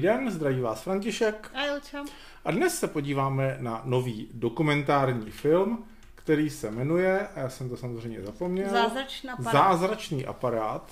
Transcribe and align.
Dobrý 0.00 0.12
den, 0.12 0.30
zdraví 0.30 0.60
vás 0.60 0.82
František. 0.82 1.50
A 1.54 1.64
Ilča. 1.64 2.04
A 2.44 2.50
dnes 2.50 2.78
se 2.78 2.88
podíváme 2.88 3.56
na 3.60 3.82
nový 3.84 4.28
dokumentární 4.34 5.30
film, 5.30 5.84
který 6.14 6.50
se 6.50 6.70
jmenuje, 6.70 7.28
a 7.28 7.40
já 7.40 7.48
jsem 7.48 7.68
to 7.68 7.76
samozřejmě 7.76 8.22
zapomněl, 8.22 8.70
Zázračný 8.70 9.30
aparát. 9.30 9.52
Zázračný 9.52 10.26
aparát. 10.26 10.90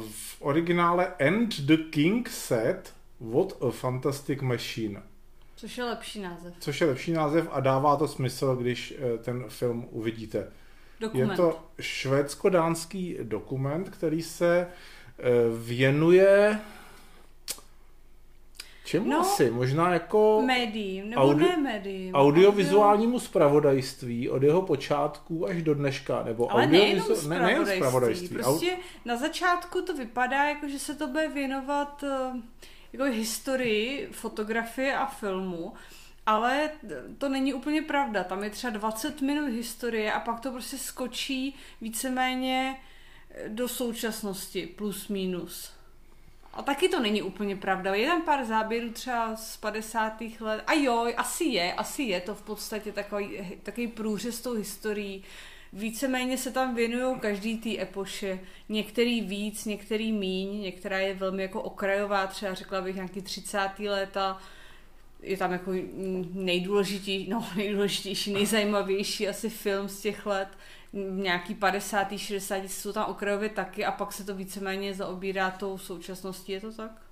V 0.00 0.36
originále 0.40 1.06
And 1.06 1.60
the 1.60 1.76
King 1.90 2.28
said, 2.28 2.94
what 3.20 3.62
a 3.62 3.70
fantastic 3.70 4.40
machine. 4.40 5.02
Což 5.56 5.78
je 5.78 5.84
lepší 5.84 6.20
název. 6.20 6.54
Což 6.58 6.80
je 6.80 6.86
lepší 6.86 7.12
název 7.12 7.48
a 7.52 7.60
dává 7.60 7.96
to 7.96 8.08
smysl, 8.08 8.56
když 8.56 8.94
eh, 8.98 9.18
ten 9.18 9.44
film 9.48 9.88
uvidíte. 9.90 10.52
Dokument. 11.00 11.30
Je 11.30 11.36
to 11.36 11.64
švédsko-dánský 11.80 13.16
dokument, 13.22 13.88
který 13.90 14.22
se 14.22 14.66
eh, 14.66 15.22
věnuje 15.64 16.60
čemu 18.88 19.10
No, 19.10 19.20
asi? 19.20 19.50
Možná 19.50 19.92
jako 19.92 20.42
Médiím, 20.46 21.10
nebo 21.10 21.22
Audi- 21.22 21.48
ne 21.48 21.56
médiím. 21.56 22.14
audiovizuálnímu 22.14 23.20
zpravodajství 23.20 24.30
od 24.30 24.42
jeho 24.42 24.62
počátku 24.62 25.46
až 25.46 25.62
do 25.62 25.74
dneška, 25.74 26.22
nebo 26.24 26.52
Ale 26.52 26.66
nejenom 26.66 27.06
audiovizu- 27.06 27.28
ne, 27.28 27.40
nejen 27.42 27.66
zpravodajství. 27.66 28.28
Prostě 28.28 28.76
na 29.04 29.16
začátku 29.16 29.82
to 29.82 29.94
vypadá, 29.94 30.44
jako 30.44 30.68
že 30.68 30.78
se 30.78 30.94
to 30.94 31.06
bude 31.06 31.28
věnovat 31.28 32.04
eh, 32.04 32.40
jako 32.92 33.04
historii, 33.04 34.08
fotografie 34.12 34.96
a 34.96 35.06
filmu, 35.06 35.72
ale 36.26 36.70
to 37.18 37.28
není 37.28 37.54
úplně 37.54 37.82
pravda. 37.82 38.24
Tam 38.24 38.44
je 38.44 38.50
třeba 38.50 38.70
20 38.72 39.20
minut 39.20 39.48
historie 39.48 40.12
a 40.12 40.20
pak 40.20 40.40
to 40.40 40.50
prostě 40.50 40.78
skočí 40.78 41.54
víceméně 41.80 42.76
do 43.48 43.68
současnosti, 43.68 44.66
plus 44.66 45.08
minus. 45.08 45.72
A 46.52 46.62
taky 46.62 46.88
to 46.88 47.00
není 47.00 47.22
úplně 47.22 47.56
pravda. 47.56 47.94
Je 47.94 48.06
tam 48.06 48.22
pár 48.22 48.44
záběrů 48.44 48.90
třeba 48.92 49.36
z 49.36 49.56
50. 49.56 50.20
let. 50.40 50.62
A 50.66 50.72
jo, 50.72 51.12
asi 51.16 51.44
je, 51.44 51.72
asi 51.72 52.02
je 52.02 52.20
to 52.20 52.34
v 52.34 52.42
podstatě 52.42 52.92
takový, 52.92 53.58
takový 53.62 53.88
průřez 53.88 54.40
tou 54.40 54.54
historií. 54.54 55.24
Víceméně 55.72 56.38
se 56.38 56.52
tam 56.52 56.74
věnují 56.74 57.20
každý 57.20 57.58
té 57.58 57.82
epoše. 57.82 58.40
Některý 58.68 59.20
víc, 59.20 59.64
některý 59.64 60.12
míň, 60.12 60.60
některá 60.60 60.98
je 60.98 61.14
velmi 61.14 61.42
jako 61.42 61.62
okrajová, 61.62 62.26
třeba 62.26 62.54
řekla 62.54 62.80
bych 62.80 62.94
nějaký 62.94 63.22
30. 63.22 63.58
léta, 63.78 64.38
je 65.22 65.36
tam 65.36 65.52
jako 65.52 65.72
nejdůležitější, 66.32 67.30
no 67.30 67.46
nejdůležitější, 67.56 68.32
nejzajímavější 68.32 69.28
asi 69.28 69.50
film 69.50 69.88
z 69.88 70.00
těch 70.00 70.26
let, 70.26 70.48
nějaký 70.92 71.54
50. 71.54 72.12
60. 72.16 72.62
jsou 72.66 72.92
tam 72.92 73.10
okrajově 73.10 73.48
taky 73.48 73.84
a 73.84 73.92
pak 73.92 74.12
se 74.12 74.24
to 74.24 74.34
víceméně 74.34 74.94
zaobírá 74.94 75.50
tou 75.50 75.78
současností, 75.78 76.52
je 76.52 76.60
to 76.60 76.72
tak? 76.72 77.02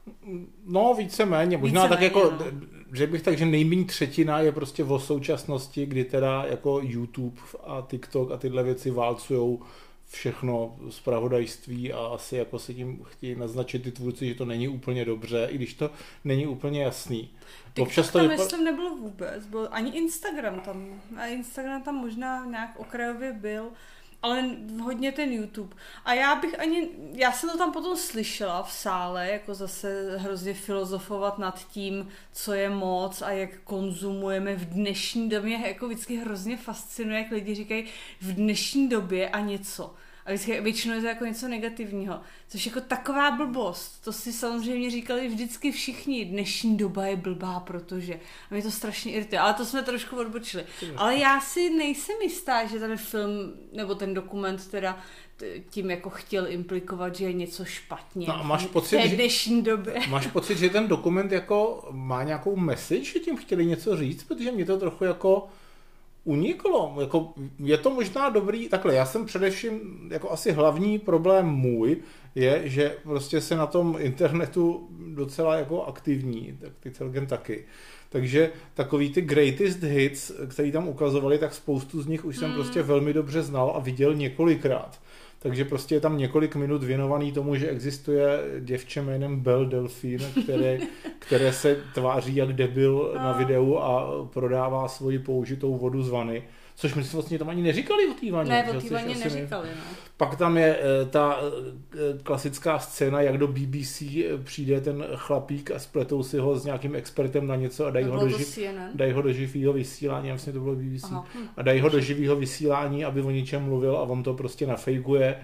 No, 0.67 0.95
víceméně. 0.95 1.57
Možná 1.57 1.89
tak 1.89 2.01
Víceméně, 2.01 2.25
jako, 2.25 2.45
no. 2.45 2.61
že 2.93 3.07
bych 3.07 3.23
tak, 3.23 3.39
že 3.39 3.47
nejméně 3.47 3.85
třetina 3.85 4.41
je 4.41 4.53
prostě 4.53 4.85
o 4.85 4.99
současnosti, 4.99 5.87
kdy 5.87 6.05
teda 6.05 6.45
jako 6.45 6.81
YouTube 6.83 7.41
a 7.67 7.87
TikTok 7.87 8.31
a 8.31 8.37
tyhle 8.37 8.63
věci 8.63 8.91
válcujou 8.91 9.63
všechno 10.11 10.77
zpravodajství 10.91 11.93
a 11.93 11.99
asi 11.99 12.37
jako 12.37 12.59
se 12.59 12.75
tím 12.75 13.05
chtějí 13.05 13.35
naznačit 13.35 13.79
ty 13.79 13.93
tvůrci, 13.93 14.29
že 14.29 14.35
to 14.35 14.45
není 14.45 14.69
úplně 14.69 15.05
dobře, 15.05 15.49
i 15.51 15.57
když 15.57 15.75
to 15.75 15.91
není 16.25 16.47
úplně 16.47 16.83
jasný. 16.83 17.31
TikTok 17.75 18.13
tam, 18.13 18.23
vypa- 18.27 18.29
myslím, 18.29 18.65
nebylo 18.65 18.97
vůbec, 18.97 19.47
byl 19.47 19.69
ani 19.71 19.91
Instagram 19.91 20.61
tam, 20.61 21.01
a 21.17 21.27
Instagram 21.27 21.83
tam 21.83 21.95
možná 21.95 22.45
nějak 22.45 22.81
okrajově 22.81 23.33
byl, 23.33 23.71
ale 24.27 24.45
hodně 24.83 25.13
ten 25.13 25.33
YouTube. 25.33 25.77
A 26.05 26.15
já 26.15 26.35
bych 26.35 26.61
ani, 26.61 26.89
já 27.13 27.33
jsem 27.33 27.51
to 27.51 27.59
tam 27.59 27.73
potom 27.73 27.97
slyšela 27.97 28.63
v 28.63 28.73
sále, 28.73 29.31
jako 29.31 29.55
zase 29.55 30.19
hrozně 30.19 30.55
filozofovat 30.55 31.39
nad 31.39 31.69
tím, 31.69 32.09
co 32.33 32.53
je 32.53 32.71
moc 32.71 33.23
a 33.23 33.31
jak 33.31 33.51
konzumujeme 33.65 34.55
v 34.55 34.65
dnešní 34.65 35.29
době, 35.29 35.69
jako 35.69 35.87
vždycky 35.87 36.17
hrozně 36.17 36.57
fascinuje, 36.57 37.19
jak 37.19 37.31
lidi 37.31 37.55
říkají 37.55 37.85
v 38.21 38.33
dnešní 38.35 38.89
době 38.89 39.29
a 39.29 39.41
něco. 39.41 39.95
A 40.27 40.33
vždycky, 40.33 40.61
většinou 40.61 40.95
je 40.95 41.01
to 41.01 41.07
jako 41.07 41.25
něco 41.25 41.49
negativního. 41.49 42.21
Což 42.49 42.67
jako 42.67 42.81
taková 42.81 43.31
blbost. 43.31 44.05
To 44.05 44.13
si 44.13 44.33
samozřejmě 44.33 44.91
říkali 44.91 45.29
vždycky 45.29 45.73
všichni. 45.73 46.25
Dnešní 46.25 46.77
doba 46.77 47.07
je 47.07 47.17
blbá, 47.17 47.61
protože. 47.61 48.15
A 48.15 48.55
mě 48.55 48.63
to 48.63 48.71
strašně 48.71 49.13
irituje. 49.13 49.39
Ale 49.41 49.55
to 49.55 49.65
jsme 49.65 49.83
trošku 49.83 50.17
odbočili. 50.17 50.65
Ale 50.97 51.17
já 51.17 51.41
si 51.41 51.71
nejsem 51.71 52.17
jistá, 52.23 52.65
že 52.67 52.79
ten 52.79 52.97
film, 52.97 53.31
nebo 53.73 53.95
ten 53.95 54.15
dokument 54.15 54.67
teda 54.71 54.99
tím 55.71 55.91
jako 55.91 56.11
chtěl 56.11 56.47
implikovat, 56.53 57.17
že 57.17 57.25
je 57.25 57.33
něco 57.33 57.65
špatně. 57.65 58.27
No 58.29 58.35
a 58.35 58.43
máš 58.43 58.65
v 58.65 58.69
pocit, 58.71 59.03
že- 59.09 59.17
dnešní 59.17 59.63
době. 59.63 59.95
Máš 60.09 60.27
pocit, 60.27 60.59
že 60.59 60.71
ten 60.71 60.89
dokument 60.89 61.33
jako 61.33 61.89
má 61.91 62.23
nějakou 62.23 62.57
message, 62.57 63.05
že 63.05 63.19
tím 63.19 63.37
chtěli 63.37 63.67
něco 63.67 63.97
říct, 63.97 64.25
protože 64.25 64.53
mě 64.53 64.65
to 64.65 64.79
trochu 64.79 65.05
jako 65.05 65.49
uniklo. 66.27 66.97
Jako, 67.01 67.35
je 67.59 67.79
to 67.79 67.91
možná 67.91 68.29
dobrý, 68.31 68.69
takhle, 68.69 68.95
já 68.95 69.07
jsem 69.07 69.27
především, 69.27 69.81
jako 70.13 70.31
asi 70.31 70.53
hlavní 70.53 70.99
problém 70.99 71.47
můj, 71.47 71.97
je, 72.35 72.63
že 72.65 72.97
prostě 73.03 73.41
se 73.41 73.57
na 73.57 73.67
tom 73.67 73.97
internetu 73.99 74.89
docela 75.15 75.57
jako 75.57 75.85
aktivní, 75.85 76.59
tak 76.61 76.73
ty 76.81 76.91
celkem 76.91 77.27
taky. 77.27 77.65
Takže 78.09 78.51
takový 78.75 79.13
ty 79.13 79.21
greatest 79.21 79.83
hits, 79.83 80.33
který 80.49 80.73
tam 80.73 80.89
ukazovali, 80.89 81.39
tak 81.39 81.55
spoustu 81.55 82.03
z 82.03 82.07
nich 82.07 82.25
už 82.25 82.37
jsem 82.37 82.53
prostě 82.53 82.83
velmi 82.83 83.13
dobře 83.13 83.43
znal 83.43 83.73
a 83.77 83.81
viděl 83.81 84.15
několikrát. 84.15 85.01
Takže 85.39 85.65
prostě 85.65 85.95
je 85.95 86.01
tam 86.01 86.19
několik 86.19 86.57
minut 86.57 86.83
věnovaný 86.83 87.33
tomu, 87.33 87.57
že 87.57 87.69
existuje 87.69 88.41
děvče 88.61 89.03
jménem 89.03 89.41
Belle 89.41 89.67
Delphine, 89.67 90.25
které, 90.43 90.79
které 91.19 91.53
se 91.53 91.77
tváří 91.95 92.37
jak 92.37 92.53
debil 92.53 93.15
na 93.15 93.33
videu 93.33 93.77
a 93.77 94.13
prodává 94.33 94.89
svoji 94.89 95.19
použitou 95.19 95.77
vodu 95.77 96.03
z 96.03 96.09
vany. 96.09 96.43
Což 96.79 96.95
my 96.95 97.05
si 97.05 97.17
vlastně 97.17 97.39
tam 97.39 97.49
ani 97.49 97.63
neříkali 97.63 98.07
o 98.07 98.15
té 98.15 98.33
vaně. 98.33 98.51
Ne, 98.51 98.71
o 98.71 98.81
té 98.81 98.95
vaně 98.95 99.15
neříkali, 99.15 99.69
no. 99.69 99.83
Pak 100.17 100.37
tam 100.37 100.57
je 100.57 100.79
eh, 100.79 101.07
ta 101.07 101.41
eh, 101.41 102.19
klasická 102.23 102.79
scéna, 102.79 103.21
jak 103.21 103.39
do 103.39 103.49
BBC 103.49 104.03
eh, 104.03 104.39
přijde 104.45 104.81
ten 104.81 105.07
chlapík 105.15 105.71
a 105.71 105.79
spletou 105.79 106.23
si 106.23 106.39
ho 106.39 106.59
s 106.59 106.65
nějakým 106.65 106.95
expertem 106.95 107.47
na 107.47 107.57
něco 107.57 107.87
a 107.87 107.91
dají 107.91 108.07
ho 108.07 108.21
do, 108.21 108.31
to 108.31 108.39
ži- 108.39 108.45
CNN? 108.45 108.91
dají 108.95 109.13
ho 109.13 109.23
do 109.23 109.33
živého 109.33 109.73
vysílání, 109.73 110.33
myslím, 110.33 110.55
to 110.55 110.61
bylo 110.61 110.75
BBC, 110.75 111.05
Aha, 111.05 111.27
hm. 111.35 111.49
a 111.57 111.63
dají 111.63 111.81
ho 111.81 111.89
do 111.89 112.01
živého 112.01 112.37
vysílání, 112.37 113.05
aby 113.05 113.23
o 113.23 113.31
něčem 113.31 113.63
mluvil 113.63 113.97
a 113.97 114.03
on 114.03 114.23
to 114.23 114.35
prostě 114.35 114.67
nafejkuje. 114.67 115.37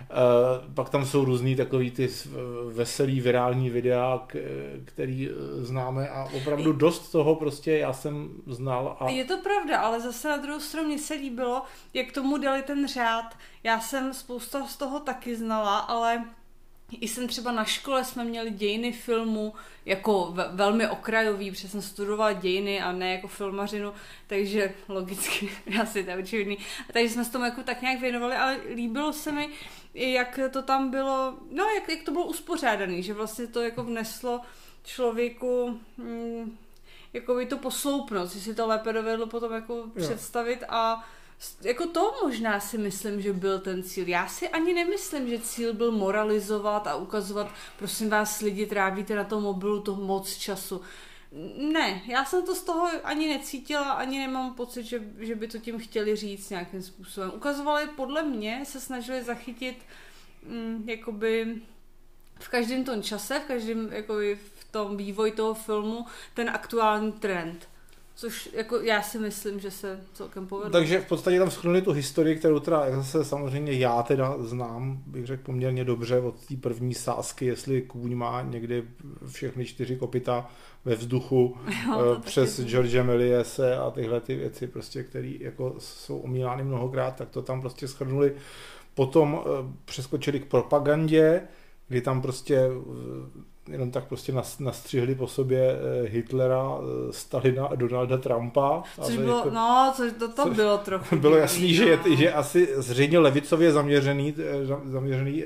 Uh, 0.00 0.74
pak 0.74 0.88
tam 0.90 1.06
jsou 1.06 1.24
různý 1.24 1.56
takový 1.56 1.90
ty 1.90 2.08
veselý 2.72 3.20
virální 3.20 3.70
videa, 3.70 4.22
k, 4.26 4.36
který 4.84 5.28
eh, 5.28 5.64
známe 5.64 6.08
a 6.08 6.28
opravdu 6.36 6.72
dost 6.72 7.12
toho 7.12 7.34
prostě 7.34 7.72
já 7.72 7.92
jsem 7.92 8.30
znal 8.46 8.96
a 9.00 9.10
Je 9.10 9.24
to 9.24 9.38
pravda, 9.38 9.80
ale 9.80 10.00
zase 10.00 10.28
na 10.28 10.36
druhou 10.36 10.60
stranu 10.60 10.88
mně 10.88 10.98
se 10.98 11.14
líbilo, 11.14 11.62
jak 11.94 12.12
tomu 12.12 12.38
dali 12.38 12.62
ten 12.62 12.88
řád. 12.88 13.36
Já 13.62 13.80
jsem 13.80 14.14
spousta 14.14 14.66
z 14.66 14.76
toho 14.76 15.00
taky 15.00 15.36
znala, 15.36 15.78
ale 15.78 16.24
i 16.90 17.08
jsem 17.08 17.28
třeba 17.28 17.52
na 17.52 17.64
škole 17.64 18.04
jsme 18.04 18.24
měli 18.24 18.50
dějiny 18.50 18.92
filmu 18.92 19.54
jako 19.86 20.30
ve, 20.32 20.48
velmi 20.52 20.88
okrajový, 20.88 21.50
protože 21.50 21.68
jsem 21.68 21.82
studovala 21.82 22.32
dějiny 22.32 22.80
a 22.80 22.92
ne 22.92 23.12
jako 23.12 23.28
filmařinu, 23.28 23.92
takže 24.26 24.74
logicky 24.88 25.50
asi 25.82 26.04
to 26.04 26.10
je 26.10 26.16
očividný. 26.16 26.58
Takže 26.92 27.14
jsme 27.14 27.24
se 27.24 27.32
tomu 27.32 27.44
jako 27.44 27.62
tak 27.62 27.82
nějak 27.82 28.00
věnovali, 28.00 28.36
ale 28.36 28.60
líbilo 28.74 29.12
se 29.12 29.32
mi, 29.32 29.48
jak 29.94 30.40
to 30.50 30.62
tam 30.62 30.90
bylo, 30.90 31.34
no 31.50 31.64
jak, 31.64 31.88
jak 31.88 32.02
to 32.02 32.12
bylo 32.12 32.24
uspořádané, 32.24 33.02
že 33.02 33.14
vlastně 33.14 33.46
to 33.46 33.62
jako 33.62 33.84
vneslo 33.84 34.40
člověku 34.84 35.80
mm, 35.96 36.58
jako 37.12 37.34
by 37.34 37.46
tu 37.46 37.58
posloupnost, 37.58 38.34
že 38.34 38.40
si 38.40 38.54
to 38.54 38.66
lépe 38.66 38.92
dovedlo 38.92 39.26
potom 39.26 39.52
jako 39.52 39.74
Jo. 39.74 39.90
představit 39.96 40.64
a 40.68 41.08
jako 41.62 41.86
to 41.86 42.14
možná 42.22 42.60
si 42.60 42.78
myslím, 42.78 43.20
že 43.20 43.32
byl 43.32 43.58
ten 43.58 43.82
cíl. 43.82 44.08
Já 44.08 44.28
si 44.28 44.48
ani 44.48 44.74
nemyslím, 44.74 45.28
že 45.28 45.38
cíl 45.38 45.74
byl 45.74 45.92
moralizovat 45.92 46.86
a 46.86 46.96
ukazovat, 46.96 47.54
prosím 47.78 48.10
vás, 48.10 48.40
lidi 48.40 48.66
trávíte 48.66 49.14
na 49.14 49.24
tom 49.24 49.42
mobilu 49.42 49.80
to 49.80 49.96
moc 49.96 50.36
času. 50.36 50.80
Ne, 51.72 52.02
já 52.06 52.24
jsem 52.24 52.46
to 52.46 52.54
z 52.54 52.62
toho 52.62 52.88
ani 53.04 53.28
necítila, 53.28 53.90
ani 53.90 54.18
nemám 54.18 54.54
pocit, 54.54 54.82
že, 54.82 55.02
že 55.18 55.34
by 55.34 55.48
to 55.48 55.58
tím 55.58 55.78
chtěli 55.78 56.16
říct 56.16 56.50
nějakým 56.50 56.82
způsobem. 56.82 57.32
Ukazovali, 57.34 57.86
podle 57.86 58.22
mě, 58.22 58.62
se 58.64 58.80
snažili 58.80 59.22
zachytit 59.22 59.76
mm, 60.42 60.84
jakoby 60.88 61.62
v 62.40 62.48
každém 62.48 62.84
tom 62.84 63.02
čase, 63.02 63.40
v 63.40 63.44
každém 63.44 63.88
jakoby 63.92 64.38
v 64.58 64.64
tom 64.72 64.96
vývoji 64.96 65.32
toho 65.32 65.54
filmu 65.54 66.06
ten 66.34 66.50
aktuální 66.50 67.12
trend. 67.12 67.69
Což 68.20 68.48
jako 68.52 68.80
já 68.80 69.02
si 69.02 69.18
myslím, 69.18 69.60
že 69.60 69.70
se 69.70 70.00
celkem 70.12 70.46
povedlo. 70.46 70.70
Takže 70.70 71.00
v 71.00 71.06
podstatě 71.06 71.38
tam 71.38 71.50
schrnuli 71.50 71.82
tu 71.82 71.92
historii, 71.92 72.36
kterou 72.36 72.60
teda 72.60 72.96
zase 72.96 73.24
samozřejmě 73.24 73.72
já 73.72 74.02
teda 74.02 74.34
znám, 74.38 75.02
bych 75.06 75.26
řekl 75.26 75.42
poměrně 75.42 75.84
dobře 75.84 76.18
od 76.18 76.46
té 76.46 76.56
první 76.56 76.94
sázky, 76.94 77.46
jestli 77.46 77.82
kůň 77.82 78.14
má 78.14 78.42
někdy 78.42 78.84
všechny 79.26 79.64
čtyři 79.64 79.96
kopita 79.96 80.50
ve 80.84 80.94
vzduchu 80.94 81.56
Jo, 81.86 82.16
eh, 82.16 82.20
přes. 82.20 82.60
George 82.60 83.02
Meliese 83.02 83.76
a 83.76 83.90
tyhle 83.90 84.20
ty 84.20 84.36
věci, 84.36 84.66
prostě, 84.66 85.02
které 85.02 85.32
jako 85.40 85.74
jsou 85.78 86.18
omílány 86.18 86.62
mnohokrát, 86.62 87.16
tak 87.16 87.28
to 87.30 87.42
tam 87.42 87.60
prostě 87.60 87.88
schrnuli. 87.88 88.34
Potom 88.94 89.40
eh, 89.40 89.48
přeskočili 89.84 90.40
k 90.40 90.46
propagandě, 90.46 91.42
kdy 91.88 92.00
tam 92.00 92.22
prostě 92.22 92.56
eh, 92.56 93.49
jenom 93.70 93.90
tak 93.90 94.04
prostě 94.04 94.32
nastřihli 94.60 95.14
po 95.14 95.26
sobě 95.26 95.72
eh, 95.72 96.08
Hitlera, 96.08 96.70
eh, 96.78 97.12
Stalina 97.12 97.66
a 97.66 97.74
Donalda 97.74 98.18
Trumpa. 98.18 98.82
Což 99.00 99.16
bylo, 99.16 99.36
jako, 99.36 99.50
no, 99.50 99.92
což 99.96 100.12
to, 100.18 100.32
to 100.32 100.50
bylo 100.50 100.78
trochu. 100.78 101.16
Bylo 101.20 101.36
jasný, 101.36 101.74
že 101.74 101.84
je, 101.84 102.16
že 102.16 102.32
asi 102.32 102.68
zřejmě 102.76 103.18
levicově 103.18 103.72
zaměřený, 103.72 104.34
zaměřený 104.84 105.44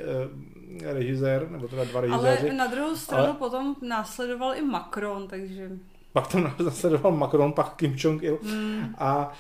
režisér, 0.85 1.51
nebo 1.51 1.69
teda 1.69 1.85
dva 1.85 2.01
režiséři. 2.01 2.49
Ale 2.49 2.57
na 2.57 2.67
druhou 2.67 2.97
stranu 2.97 3.25
ale... 3.25 3.35
potom 3.35 3.77
následoval 3.83 4.55
i 4.55 4.63
Macron, 4.63 5.29
takže... 5.29 5.71
Pak 6.13 6.27
to 6.27 6.39
následoval 6.65 7.13
Macron, 7.13 7.53
pak 7.53 7.77
Kim 7.77 7.95
Jong-il. 7.99 8.39
Hmm. 8.43 8.95
A 8.99 9.33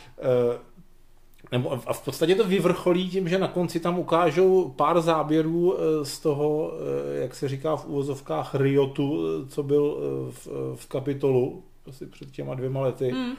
nebo 1.54 1.72
a 1.86 1.92
v 1.92 2.04
podstatě 2.04 2.34
to 2.34 2.44
vyvrcholí 2.44 3.10
tím, 3.10 3.28
že 3.28 3.38
na 3.38 3.48
konci 3.48 3.80
tam 3.80 3.98
ukážou 3.98 4.68
pár 4.76 5.00
záběrů 5.00 5.76
eh, 5.76 6.04
z 6.04 6.18
toho, 6.18 6.72
eh, 6.72 7.20
jak 7.22 7.34
se 7.34 7.48
říká 7.48 7.76
v 7.76 7.86
úvozovkách, 7.86 8.54
riotu, 8.54 9.26
eh, 9.26 9.48
co 9.48 9.62
byl 9.62 9.98
v, 10.30 10.48
v 10.74 10.86
kapitolu 10.86 11.62
asi 11.88 12.06
před 12.06 12.30
těma 12.30 12.54
dvěma 12.54 12.80
lety, 12.80 13.10
hmm. 13.10 13.32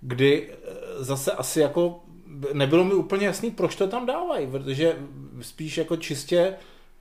kdy 0.00 0.50
zase 0.98 1.32
asi 1.32 1.60
jako 1.60 2.00
nebylo 2.52 2.84
mi 2.84 2.94
úplně 2.94 3.26
jasný, 3.26 3.50
proč 3.50 3.76
to 3.76 3.86
tam 3.86 4.06
dávají, 4.06 4.46
protože 4.46 4.96
spíš 5.40 5.78
jako 5.78 5.96
čistě 5.96 6.54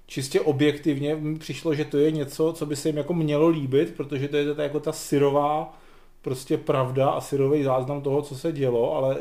čistě 0.06 0.42
objektivně 0.42 1.16
mi 1.16 1.40
přišlo, 1.40 1.76
že 1.76 1.86
to 1.86 1.98
je 1.98 2.12
něco, 2.12 2.54
co 2.54 2.66
by 2.66 2.76
se 2.76 2.90
jim 2.90 2.98
jako 2.98 3.14
mělo 3.14 3.48
líbit, 3.48 3.94
protože 3.98 4.28
to 4.28 4.38
je 4.38 4.56
to 4.56 4.62
jako 4.62 4.80
ta 4.80 4.92
syrová 4.92 5.80
prostě 6.22 6.58
pravda 6.58 7.10
a 7.10 7.22
syrový 7.22 7.64
záznam 7.64 8.02
toho, 8.02 8.22
co 8.22 8.36
se 8.36 8.52
dělo, 8.52 8.96
ale 8.96 9.18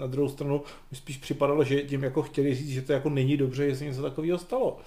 na 0.00 0.06
druhou 0.06 0.28
stranu 0.28 0.62
mi 0.90 0.96
spíš 0.96 1.16
připadalo, 1.16 1.64
že 1.64 1.82
tím 1.82 2.04
jako 2.04 2.22
chtěli 2.22 2.54
říct, 2.54 2.68
že 2.70 2.82
to 2.82 2.92
jako 2.92 3.08
není 3.08 3.36
dobře, 3.36 3.70
že 3.70 3.76
se 3.76 3.84
něco 3.84 4.02
takového 4.02 4.38
stalo. 4.38 4.78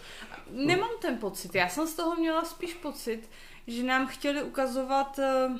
Nemám 0.51 0.89
ten 1.01 1.17
pocit. 1.17 1.55
Já 1.55 1.69
jsem 1.69 1.87
z 1.87 1.93
toho 1.95 2.15
měla 2.15 2.45
spíš 2.45 2.73
pocit, 2.73 3.29
že 3.67 3.83
nám 3.83 4.07
chtěli 4.07 4.43
ukazovat 4.43 5.19
uh, 5.19 5.57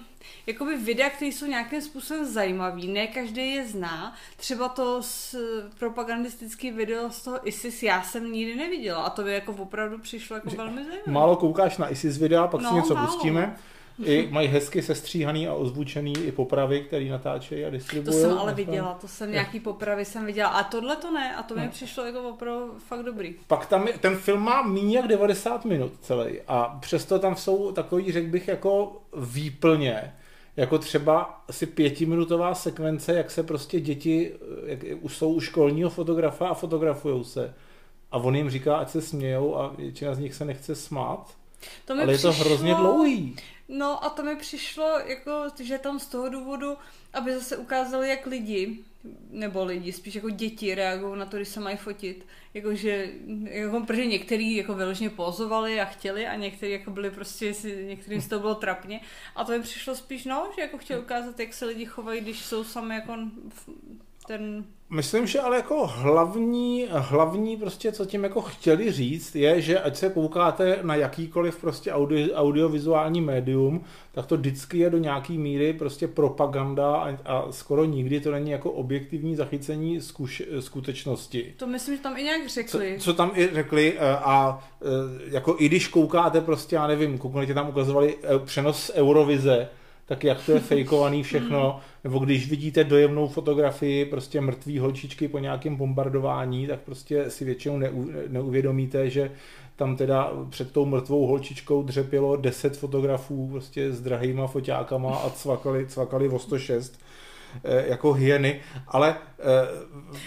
jakoby 0.48 0.78
videa, 0.78 1.10
které 1.10 1.32
jsou 1.32 1.46
nějakým 1.46 1.82
způsobem 1.82 2.26
zajímavý. 2.26 2.88
Ne 2.88 3.08
každý 3.08 3.56
je 3.56 3.68
zná. 3.68 4.16
Třeba 4.38 4.70
to 4.70 5.04
s, 5.04 5.36
propagandistický 5.80 6.72
video 6.72 7.10
z 7.10 7.24
toho 7.24 7.48
ISIS 7.48 7.84
já 7.84 8.04
jsem 8.04 8.32
nikdy 8.32 8.56
neviděla 8.56 9.04
a 9.04 9.10
to 9.10 9.24
by 9.24 9.34
jako 9.34 9.52
opravdu 9.52 9.98
přišlo 10.00 10.36
jako 10.36 10.50
velmi 10.50 10.84
zajímavé. 10.84 11.12
Málo 11.12 11.36
koukáš 11.36 11.78
na 11.78 11.92
ISIS 11.92 12.18
videa, 12.18 12.48
pak 12.48 12.62
no, 12.62 12.70
si 12.70 12.76
něco 12.76 12.96
málo. 12.96 13.08
pustíme. 13.08 13.56
I 14.06 14.28
mají 14.32 14.48
hezky 14.48 14.82
sestříhaný 14.82 15.48
a 15.48 15.54
ozvučený 15.54 16.14
i 16.18 16.32
popravy, 16.32 16.82
který 16.82 17.10
natáčejí 17.10 17.66
a 17.66 17.70
distribuují. 17.70 18.06
To 18.16 18.22
jsem 18.22 18.38
ale 18.38 18.54
viděla, 18.54 18.98
to 19.02 19.08
jsem 19.08 19.32
nějaký 19.32 19.60
popravy 19.60 20.06
jsem 20.06 20.26
viděla. 20.26 20.50
A 20.50 20.64
tohle 20.64 20.96
to 20.96 21.12
ne, 21.12 21.36
a 21.36 21.44
to 21.44 21.56
mi 21.56 21.66
no. 21.66 21.72
přišlo 21.72 22.06
jako 22.06 22.30
opravdu 22.30 22.74
fakt 22.88 23.04
dobrý. 23.04 23.36
Pak 23.48 23.66
tam 23.66 23.88
je, 23.88 23.94
ten 23.98 24.16
film 24.16 24.42
má 24.42 24.62
méně 24.62 24.98
jak 24.98 25.08
90 25.08 25.66
minut 25.66 25.92
celý 26.02 26.42
a 26.48 26.78
přesto 26.82 27.20
tam 27.20 27.36
jsou 27.36 27.72
takový, 27.72 28.12
řekl 28.12 28.28
bych, 28.28 28.48
jako 28.48 29.02
výplně 29.18 30.14
jako 30.58 30.78
třeba 30.78 31.44
asi 31.48 31.66
pětiminutová 31.66 32.56
sekvence, 32.56 33.14
jak 33.14 33.32
se 33.32 33.44
prostě 33.44 33.80
děti, 33.80 34.32
jak 34.66 34.84
jsou 35.08 35.34
u 35.34 35.40
školního 35.40 35.90
fotografa 35.90 36.48
a 36.48 36.54
fotografujou 36.54 37.24
se. 37.24 37.54
A 38.12 38.18
on 38.18 38.36
jim 38.36 38.50
říká, 38.50 38.78
ať 38.78 38.90
se 38.90 39.02
smějou 39.02 39.56
a 39.56 39.68
většina 39.78 40.16
z 40.16 40.20
nich 40.20 40.34
se 40.34 40.46
nechce 40.46 40.76
smát. 40.76 41.34
To 41.86 41.96
mi 41.96 42.02
ale 42.02 42.14
přišlo... 42.14 42.30
je 42.30 42.38
to 42.38 42.44
hrozně 42.44 42.76
dlouhý. 42.76 43.36
No 43.76 44.06
a 44.06 44.10
to 44.10 44.24
mi 44.24 44.36
přišlo, 44.36 45.00
jako, 45.06 45.46
že 45.60 45.78
tam 45.78 46.00
z 46.00 46.08
toho 46.08 46.30
důvodu, 46.30 46.78
aby 47.14 47.34
zase 47.34 47.58
ukázali, 47.58 48.10
jak 48.10 48.26
lidi, 48.26 48.80
nebo 49.30 49.66
lidi, 49.66 49.92
spíš 49.92 50.16
jako 50.16 50.30
děti 50.30 50.76
reagují 50.76 51.20
na 51.20 51.26
to, 51.26 51.38
když 51.38 51.48
se 51.48 51.60
mají 51.60 51.78
fotit. 51.78 52.26
Jakože, 52.54 53.12
jako, 53.44 53.80
protože 53.80 54.06
některý 54.06 54.56
jako 54.56 54.74
vyloženě 54.74 55.10
pozovali 55.10 55.82
a 55.82 55.86
chtěli 55.86 56.28
a 56.28 56.36
někteří 56.36 56.72
jako 56.72 56.92
byli 56.92 57.12
prostě, 57.12 57.54
některým 57.88 58.22
z 58.22 58.28
toho 58.28 58.40
bylo 58.40 58.56
trapně. 58.56 59.02
A 59.36 59.44
to 59.44 59.52
mi 59.52 59.62
přišlo 59.62 59.96
spíš, 59.96 60.26
no, 60.26 60.52
že 60.56 60.62
jako 60.62 60.78
chtěl 60.78 61.00
ukázat, 61.00 61.40
jak 61.40 61.54
se 61.54 61.66
lidi 61.66 61.86
chovají, 61.86 62.22
když 62.22 62.46
jsou 62.46 62.64
sami 62.64 62.96
jako 62.96 63.18
ten 64.28 64.66
Myslím, 64.94 65.28
že 65.28 65.40
ale 65.40 65.56
jako 65.56 65.88
hlavní, 65.88 66.88
hlavní 66.92 67.58
prostě, 67.58 67.92
co 67.92 68.06
tím 68.06 68.24
jako 68.24 68.42
chtěli 68.42 68.92
říct, 68.92 69.36
je, 69.36 69.62
že 69.62 69.80
ať 69.80 69.96
se 69.96 70.10
koukáte 70.10 70.80
na 70.82 70.96
jakýkoliv 70.96 71.62
prostě 71.62 71.92
audio, 71.92 72.34
audiovizuální 72.34 73.22
médium, 73.22 73.84
tak 74.12 74.26
to 74.26 74.38
vždycky 74.38 74.78
je 74.78 74.90
do 74.90 74.98
nějaký 74.98 75.38
míry 75.38 75.74
prostě 75.74 76.08
propaganda 76.08 76.96
a, 76.96 77.18
a 77.26 77.52
skoro 77.52 77.86
nikdy 77.86 78.20
to 78.20 78.32
není 78.32 78.52
jako 78.52 78.72
objektivní 78.72 79.36
zachycení 79.36 80.02
zkuš, 80.02 80.44
skutečnosti. 80.60 81.54
To 81.58 81.68
myslím, 81.68 81.96
že 81.98 82.04
tam 82.04 82.18
i 82.18 82.24
nějak 82.24 82.50
řekli. 82.50 82.96
Co, 82.98 83.04
co 83.04 83.14
tam 83.14 83.32
i 83.36 83.50
řekli 83.54 84.00
a, 84.00 84.16
a 84.16 84.64
jako 85.26 85.56
i 85.60 85.66
když 85.66 85.88
koukáte 85.88 86.42
prostě, 86.42 86.76
já 86.76 86.88
nevím, 86.88 87.18
kouknete 87.18 87.54
tam 87.54 87.70
ukazovali 87.70 88.18
e, 88.24 88.40
přenos 88.40 88.92
Eurovize, 88.96 89.70
tak 90.14 90.24
jak 90.24 90.46
to 90.46 90.52
je 90.52 90.60
fejkovaný 90.60 91.24
všechno, 91.24 91.80
nebo 92.04 92.20
když 92.20 92.50
vidíte 92.50 92.84
dojemnou 92.84 93.28
fotografii 93.28 94.06
prostě 94.06 94.42
mrtvý 94.42 94.80
holčičky 94.80 95.28
po 95.28 95.40
nějakém 95.40 95.76
bombardování, 95.76 96.68
tak 96.68 96.80
prostě 96.80 97.30
si 97.30 97.46
většinou 97.46 97.78
neu, 97.78 98.10
neuvědomíte, 98.28 99.10
že 99.10 99.32
tam 99.76 99.96
teda 99.96 100.32
před 100.50 100.72
tou 100.72 100.86
mrtvou 100.86 101.28
holčičkou 101.28 101.84
dřepělo 101.84 102.36
10 102.36 102.78
fotografů 102.78 103.48
prostě 103.52 103.92
s 103.92 104.02
drahýma 104.02 104.48
foťákama 104.48 105.16
a 105.16 105.30
cvakali, 105.30 105.86
cvakali 105.88 106.30
o 106.30 106.40
106 106.40 107.00
Eh, 107.00 107.04
jako 107.64 108.14
hyeny, 108.14 108.62
ale 108.88 109.16
eh, 109.40 109.44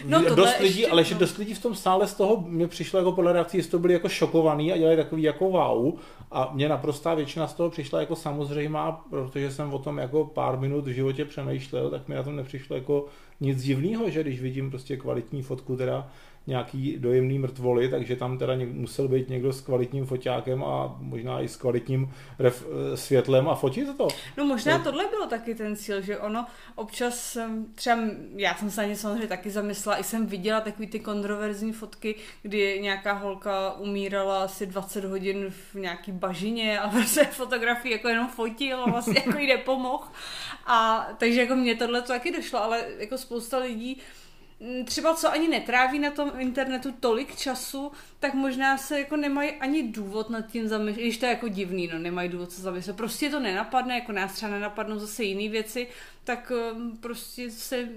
no, 0.05 0.35
dost 0.35 0.59
lidí, 0.61 0.81
ještě, 0.81 0.93
ale 0.93 1.05
že 1.05 1.15
no. 1.15 1.21
dost 1.21 1.37
lidí 1.37 1.55
v 1.55 1.63
tom 1.63 1.75
sále 1.75 2.07
z 2.07 2.15
toho 2.15 2.45
mě 2.47 2.69
přišlo 2.69 2.99
jako 2.99 3.13
podle 3.13 3.33
reakcí, 3.33 3.63
že 3.63 3.69
to 3.69 3.79
byli 3.79 3.93
jako 3.93 4.09
šokovaný 4.09 4.73
a 4.73 4.77
dělali 4.77 4.97
takový 4.97 5.23
jako 5.23 5.51
wow 5.51 5.95
a 6.31 6.51
mě 6.55 6.69
naprostá 6.69 7.15
většina 7.15 7.49
z 7.49 7.55
toho 7.55 7.71
přišla 7.71 8.01
jako 8.01 8.17
samozřejmá, 8.17 9.05
protože 9.11 9.51
jsem 9.51 9.75
o 9.75 9.79
tom 9.79 9.99
jako 9.99 10.25
pár 10.25 10.59
minut 10.59 10.85
v 10.87 10.95
životě 10.95 11.25
přemýšlel, 11.25 11.91
tak 11.91 12.09
mi 12.09 12.15
na 12.15 12.23
tom 12.23 12.37
nepřišlo 12.37 12.77
jako 12.77 13.07
nic 13.41 13.63
divného, 13.63 14.11
že 14.11 14.23
když 14.23 14.41
vidím 14.41 14.71
prostě 14.71 14.97
kvalitní 14.97 15.43
fotku 15.43 15.77
teda 15.77 16.09
nějaký 16.47 16.97
dojemný 16.99 17.39
mrtvoly, 17.39 17.89
takže 17.89 18.17
tam 18.17 18.39
teda 18.39 18.55
musel 18.71 19.09
být 19.09 19.29
někdo 19.29 19.53
s 19.53 19.61
kvalitním 19.61 20.07
foťákem 20.07 20.65
a 20.65 20.97
možná 21.01 21.41
i 21.41 21.49
s 21.49 21.57
kvalitním 21.57 22.13
ref, 22.39 22.67
eh, 22.67 22.97
světlem 22.97 23.49
a 23.49 23.55
fotit 23.55 23.97
to. 23.97 24.09
No 24.37 24.45
možná 24.45 24.79
to... 24.79 24.85
tohle 24.85 25.05
bylo 25.11 25.27
taky 25.27 25.55
ten 25.55 25.77
cíl, 25.77 26.01
že 26.01 26.19
ono 26.19 26.47
občas, 26.75 27.39
třeba 27.75 27.99
já 28.37 28.55
jsem 28.55 28.71
se 28.71 28.81
na 28.81 28.87
ně 28.87 28.97
samozřejmě 28.97 29.27
taky 29.27 29.51
zamyslela, 29.51 29.99
i 29.99 30.05
jsem 30.05 30.27
viděla 30.27 30.61
takový 30.61 30.87
ty 30.87 31.01
kontroverzní 31.01 31.73
fotky, 31.73 32.15
kdy 32.43 32.79
nějaká 32.83 33.13
holka 33.13 33.73
umírala 33.73 34.45
asi 34.45 34.67
20 34.67 35.05
hodin 35.05 35.51
v 35.51 35.75
nějaký 35.75 36.13
bažině 36.13 36.81
a 36.81 36.89
prostě 36.97 37.25
fotografii 37.25 37.93
jako 37.93 38.09
jenom 38.09 38.29
fotil 38.29 38.81
a 38.81 38.91
vlastně 38.91 39.23
jako 39.27 39.39
jí 39.39 39.47
nepomohl. 39.47 40.05
A 40.67 41.09
takže 41.19 41.41
jako 41.41 41.57
mě 41.57 41.75
tohle 41.75 42.03
to 42.03 42.09
taky 42.09 42.33
došlo, 42.33 42.63
ale 42.63 42.85
jako 42.99 43.19
spousta 43.19 43.59
lidí 43.59 44.01
třeba 44.85 45.15
co 45.15 45.33
ani 45.33 45.49
netráví 45.49 45.99
na 45.99 46.11
tom 46.11 46.33
internetu 46.39 46.93
tolik 46.93 47.37
času, 47.37 47.93
tak 48.21 48.35
možná 48.35 48.79
se 48.79 48.99
jako 49.01 49.17
nemají 49.17 49.51
ani 49.51 49.83
důvod 49.83 50.31
nad 50.31 50.47
tím 50.47 50.69
zamyslet, 50.69 51.03
když 51.03 51.19
to 51.19 51.27
je 51.27 51.33
jako 51.33 51.49
divný, 51.49 51.87
no 51.87 51.99
nemají 51.99 52.29
důvod 52.29 52.53
se 52.53 52.63
zamyslet, 52.63 52.97
prostě 52.97 53.31
to 53.31 53.41
nenapadne, 53.41 53.95
jako 53.95 54.13
nás 54.13 54.33
třeba 54.33 54.53
nenapadnou 54.53 54.99
zase 54.99 55.25
jiné 55.25 55.53
věci, 55.53 55.89
tak 56.25 56.53
um, 56.75 56.97
prostě 56.97 57.51
se 57.51 57.89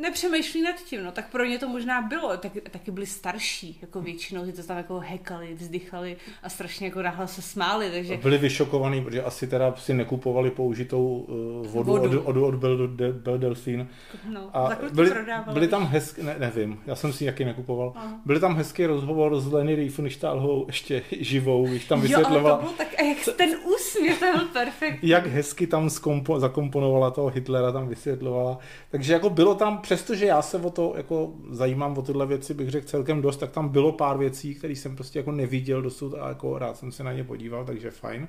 nepřemýšlí 0.00 0.62
nad 0.62 0.76
tím, 0.76 1.04
no, 1.04 1.12
tak 1.12 1.30
pro 1.30 1.44
ně 1.44 1.58
to 1.58 1.68
možná 1.68 2.02
bylo, 2.02 2.36
tak, 2.36 2.52
taky 2.70 2.90
byli 2.90 3.06
starší, 3.06 3.78
jako 3.82 4.00
většinou, 4.00 4.46
že 4.46 4.52
to 4.52 4.62
tam 4.62 4.76
jako 4.76 4.98
hekali, 4.98 5.54
vzdychali 5.54 6.16
a 6.42 6.48
strašně 6.48 6.86
jako 6.86 7.02
náhle 7.02 7.28
se 7.28 7.42
smáli, 7.42 7.90
takže... 7.90 8.16
Byli 8.16 8.38
vyšokovaní, 8.38 9.04
protože 9.04 9.22
asi 9.22 9.46
teda 9.46 9.74
si 9.76 9.94
nekupovali 9.94 10.50
použitou 10.50 11.26
uh, 11.62 11.66
vodu, 11.66 11.90
vodu. 11.90 12.20
od, 12.20 12.36
od, 12.36 12.42
od 12.42 12.54
Bel, 12.54 12.88
Bel 13.12 13.38
Delfín. 13.38 13.88
No, 14.28 14.50
a 14.56 14.70
byli, 14.92 15.10
byli 15.52 15.68
tam 15.68 15.86
hezky, 15.86 16.22
ne, 16.22 16.36
nevím, 16.38 16.80
já 16.86 16.94
jsem 16.94 17.12
si 17.12 17.24
jaký 17.24 17.44
nekupoval, 17.44 17.92
Aha. 17.96 18.20
byli 18.24 18.40
tam 18.40 18.56
hezký 18.56 18.86
rozhovor 18.86 19.40
s 19.40 19.52
Leny 19.52 19.74
Riefenstahlou 19.74 20.64
ještě 20.66 21.02
živou, 21.20 21.66
když 21.66 21.84
tam 21.84 22.00
vysvětlovala... 22.00 22.50
Jo, 22.50 22.56
to 22.56 22.62
bylo 22.62 22.72
tak, 22.72 22.88
a 22.98 23.02
jak 23.02 23.36
ten 23.36 23.50
úsměv, 23.74 24.20
to 24.20 24.38
byl 24.38 24.48
perfektní. 24.52 25.08
Jak 25.08 25.26
hezky 25.26 25.66
tam 25.66 25.90
skompo, 25.90 26.40
zakomponovala 26.40 27.10
toho 27.10 27.28
Hitlera, 27.28 27.72
tam 27.72 27.88
vysvětlovala, 27.88 28.58
takže 28.90 29.12
jako 29.12 29.27
bylo 29.30 29.54
tam, 29.54 29.78
přestože 29.78 30.26
já 30.26 30.42
se 30.42 30.56
o 30.58 30.70
to 30.70 30.92
jako 30.96 31.32
zajímám 31.50 31.98
o 31.98 32.02
tyhle 32.02 32.26
věci, 32.26 32.54
bych 32.54 32.70
řekl 32.70 32.86
celkem 32.86 33.22
dost, 33.22 33.36
tak 33.36 33.50
tam 33.50 33.68
bylo 33.68 33.92
pár 33.92 34.18
věcí, 34.18 34.54
které 34.54 34.72
jsem 34.72 34.96
prostě 34.96 35.18
jako 35.18 35.32
neviděl 35.32 35.82
dosud 35.82 36.14
a 36.14 36.28
jako 36.28 36.58
rád 36.58 36.76
jsem 36.76 36.92
se 36.92 37.04
na 37.04 37.12
ně 37.12 37.24
podíval, 37.24 37.64
takže 37.64 37.90
fajn. 37.90 38.28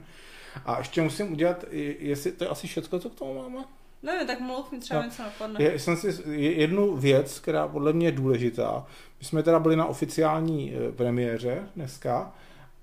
A 0.65 0.77
ještě 0.77 1.01
musím 1.01 1.31
udělat, 1.31 1.65
jestli 1.99 2.31
to 2.31 2.43
je 2.43 2.49
asi 2.49 2.67
všechno, 2.67 2.99
co 2.99 3.09
k 3.09 3.15
tomu 3.15 3.35
máme? 3.35 3.65
Ne, 4.03 4.25
tak 4.25 4.39
mluv 4.39 4.71
mi 4.71 4.79
třeba 4.79 4.99
no. 4.99 5.05
něco 5.05 5.23
napadne. 5.23 5.63
Je, 5.63 5.79
jsem 5.79 5.97
si 5.97 6.21
jednu 6.35 6.97
věc, 6.97 7.39
která 7.39 7.67
podle 7.67 7.93
mě 7.93 8.07
je 8.07 8.11
důležitá. 8.11 8.85
My 9.19 9.25
jsme 9.25 9.43
teda 9.43 9.59
byli 9.59 9.75
na 9.75 9.85
oficiální 9.85 10.73
e, 10.73 10.91
premiéře 10.91 11.63
dneska 11.75 12.33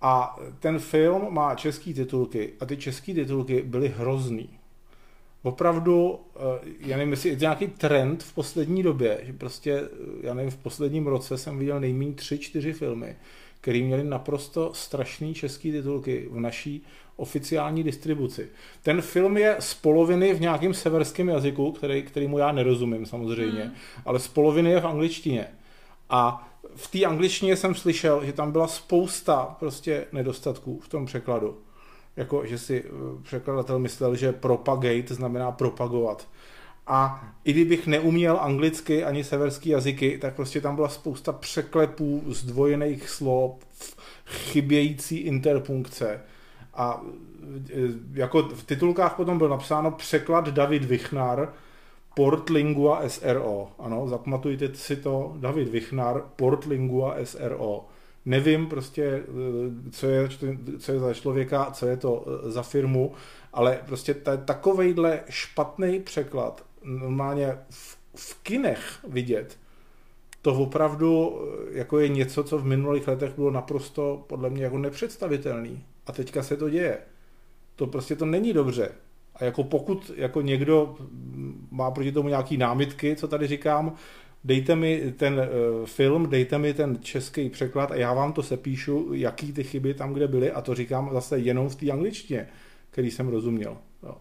a 0.01 0.39
ten 0.61 0.79
film 0.79 1.35
má 1.35 1.55
české 1.55 1.95
titulky 1.95 2.53
a 2.61 2.67
ty 2.67 2.77
české 2.77 3.15
titulky 3.15 3.63
byly 3.63 3.89
hrozný 3.89 4.51
opravdu, 5.47 6.21
eh, 6.37 6.41
já 6.81 6.97
nevím, 6.97 7.11
jestli 7.11 7.29
je 7.29 7.37
nějaký 7.37 7.67
trend 7.67 8.23
v 8.23 8.33
poslední 8.33 8.83
době, 8.83 9.21
že 9.23 9.33
prostě, 9.33 9.83
já 10.21 10.35
nevím, 10.35 10.51
v 10.51 10.57
posledním 10.57 11.07
roce 11.07 11.39
jsem 11.39 11.59
viděl 11.59 11.81
nejméně 11.81 12.13
tři, 12.13 12.39
čtyři 12.39 12.73
filmy, 12.73 13.17
který 13.61 13.83
měli 13.83 14.05
naprosto 14.05 14.71
strašný 14.75 15.35
český 15.35 15.73
titulky 15.73 16.29
v 16.31 16.41
naší 16.41 16.83
oficiální 17.17 17.83
distribuci. 17.83 18.49
Ten 18.83 19.03
film 19.03 19.37
je 19.37 19.57
z 19.59 19.75
poloviny 19.75 20.35
v 20.35 20.41
nějakém 20.41 20.75
severském 20.75 21.29
jazyku, 21.29 21.73
který, 21.73 22.03
kterýmu 22.03 22.39
já 22.39 22.53
nerozumím 22.53 23.07
samozřejmě, 23.07 23.65
mm. 23.65 23.73
ale 24.05 24.19
z 24.19 24.29
poloviny 24.29 24.71
je 24.71 24.81
v 24.81 24.87
angličtině. 24.87 25.47
A 26.11 26.49
v 26.75 26.91
té 26.91 27.05
angličtině 27.05 27.57
jsem 27.57 27.75
slyšel, 27.75 28.25
že 28.25 28.33
tam 28.33 28.53
byla 28.53 28.69
spousta 28.69 29.57
prostě 29.59 30.07
nedostatků 30.13 30.81
v 30.81 30.89
tom 30.89 31.07
překladu. 31.07 31.59
Jako, 32.17 32.47
že 32.47 32.59
si 32.59 32.85
eh, 32.85 33.23
překladatel 33.23 33.79
myslel, 33.79 34.17
že 34.17 34.33
propagate 34.33 35.15
znamená 35.15 35.53
propagovat. 35.53 36.29
A 36.87 37.29
i 37.45 37.53
kdybych 37.53 37.87
neuměl 37.87 38.39
anglicky 38.41 39.05
ani 39.05 39.25
severský 39.25 39.69
jazyky, 39.69 40.19
tak 40.19 40.35
prostě 40.35 40.61
tam 40.61 40.77
byla 40.77 40.89
spousta 40.89 41.33
překlepů, 41.33 42.23
zdvojených 42.27 43.09
slov, 43.09 43.53
chybějící 44.27 45.17
interpunkce. 45.17 46.21
A 46.75 47.03
e, 47.69 47.81
jako 48.13 48.43
v 48.43 48.65
titulkách 48.65 49.17
potom 49.17 49.39
bylo 49.39 49.51
napsáno 49.51 49.91
překlad 49.91 50.49
David 50.49 50.85
Vichnar, 50.85 51.53
Portlingua 52.15 53.09
SRO. 53.09 53.69
Ano, 53.79 54.09
zapamatujte 54.09 54.75
si 54.75 54.97
to, 54.97 55.35
David 55.37 55.69
Vichnar, 55.69 56.23
Portlingua 56.37 57.15
SRO. 57.25 57.85
Nevím 58.27 58.67
prostě, 58.67 59.05
e, 59.05 59.23
co 59.91 60.07
je, 60.07 60.29
co 60.79 60.93
je 60.93 60.99
za 60.99 61.15
člověka, 61.15 61.71
co 61.71 61.87
je 61.87 61.97
to 61.97 62.27
e, 62.47 62.51
za 62.51 62.63
ale 63.53 63.81
prostě 63.87 64.15
takovejhle 64.45 65.21
špatný 65.29 66.01
překlad 66.01 66.65
normálně 66.85 67.59
v, 67.71 67.99
v 68.17 68.43
kinech 68.43 68.99
vidět, 69.09 69.59
to 70.43 70.55
opravdu 70.55 71.41
eh, 71.41 71.79
jako 71.79 71.99
je 71.99 72.09
něco, 72.09 72.45
co 72.45 72.59
v 72.59 72.65
minulých 72.65 73.09
letech 73.09 73.35
bylo 73.35 73.51
naprosto 73.51 74.25
podle 74.27 74.51
mě 74.51 74.65
jako 74.65 74.79
nepředstavitelný. 74.79 75.85
A 76.07 76.13
teďka 76.13 76.43
se 76.43 76.57
to 76.57 76.71
děje. 76.71 76.99
To 77.77 77.87
prostě 77.87 78.17
to 78.17 78.27
není 78.27 78.53
dobře. 78.53 78.93
A 79.35 79.45
jako 79.45 79.65
pokud 79.65 80.11
jako 80.17 80.41
někdo 80.41 80.97
má 81.71 81.91
proti 81.91 82.13
tomu 82.13 82.29
nějaký 82.29 82.57
námitky, 82.57 83.17
co 83.17 83.29
tady 83.29 83.47
říkám, 83.47 83.95
dejte 84.47 84.77
mi 84.77 85.13
ten 85.17 85.35
uh, 85.35 85.87
film, 85.87 86.31
dejte 86.31 86.59
mi 86.59 86.75
ten 86.75 86.99
český 87.03 87.51
překlad 87.51 87.91
a 87.91 87.97
já 87.97 88.15
vám 88.15 88.33
to 88.33 88.43
sepíšu, 88.43 89.11
jaký 89.13 89.53
ty 89.53 89.65
chyby 89.65 89.95
tam, 89.95 90.13
kde 90.13 90.29
byly 90.29 90.51
a 90.51 90.61
to 90.61 90.75
říkám 90.75 91.11
zase 91.13 91.39
jenom 91.39 91.69
v 91.69 91.75
té 91.75 91.91
angličtině, 91.91 92.49
který 92.91 93.11
jsem 93.11 93.29
rozuměl. 93.29 93.77
Jo. 94.03 94.17